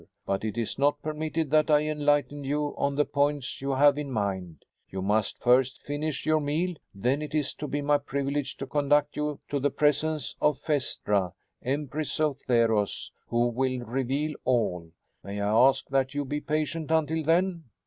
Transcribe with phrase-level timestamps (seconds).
[0.25, 4.09] But it is not permitted that I enlighten you on the points you have in
[4.11, 4.65] mind.
[4.89, 6.73] You must first finish your meal.
[6.95, 11.33] Then it is to be my privilege to conduct you to the presence of Phaestra,
[11.61, 14.89] Empress of Theros, who will reveal all.
[15.23, 17.65] May I ask that you be patient until then?"